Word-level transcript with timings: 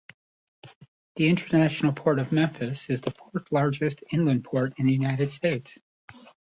The 1.15 1.27
International 1.29 1.93
Port 1.93 2.17
of 2.17 2.31
Memphis 2.31 2.89
is 2.89 3.01
the 3.01 3.11
fourth-largest 3.11 4.03
inland 4.11 4.43
port 4.43 4.73
in 4.79 4.87
the 4.87 4.93
United 4.93 5.29
States. 5.29 5.77